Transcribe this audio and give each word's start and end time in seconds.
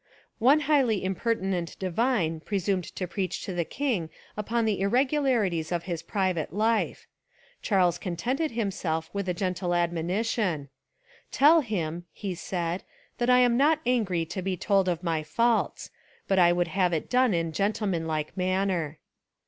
One 0.39 0.61
highly 0.61 1.01
imper 1.01 1.35
tinent 1.39 1.77
divine 1.77 2.39
presumed 2.39 2.85
to 2.95 3.05
preach 3.07 3.43
to 3.43 3.53
the 3.53 3.63
king 3.63 4.09
upon 4.35 4.65
the 4.65 4.81
irregularities 4.81 5.71
of 5.71 5.83
his 5.83 6.01
private 6.01 6.51
life. 6.51 7.05
Charles 7.61 7.99
contented 7.99 8.49
himself 8.49 9.11
with 9.13 9.29
a 9.29 9.35
gentle 9.35 9.75
ad 9.75 9.93
monition: 9.93 10.69
"Tell 11.31 11.61
him," 11.61 12.07
he 12.11 12.33
said, 12.33 12.81
"that 13.19 13.29
I 13.29 13.41
am 13.41 13.57
not 13.57 13.79
angry 13.85 14.25
to 14.25 14.41
be 14.41 14.57
told 14.57 14.89
of 14.89 15.03
my 15.03 15.21
faults; 15.21 15.91
but 16.27 16.39
I 16.39 16.51
would 16.51 16.69
have 16.69 16.93
It 16.93 17.07
done 17.07 17.35
In 17.35 17.51
gentlemanlike 17.51 18.35
manner." 18.35 18.97